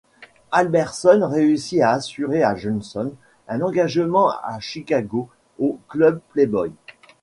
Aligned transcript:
Albertson 0.51 1.29
réussit 1.29 1.79
à 1.81 1.91
assurer 1.91 2.41
à 2.41 2.55
Johnson 2.55 3.13
un 3.47 3.61
engagement 3.61 4.31
à 4.43 4.59
Chicago 4.59 5.29
au 5.59 5.77
club 5.89 6.21
Playboy. 6.31 6.71